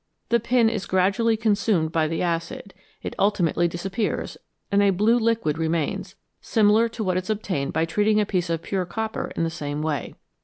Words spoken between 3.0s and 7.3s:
it ultimately disappears, and a blue liquid remains, similar to what is